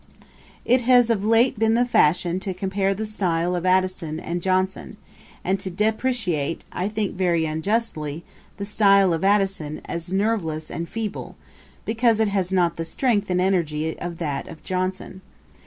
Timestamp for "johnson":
4.41-4.97, 14.63-15.21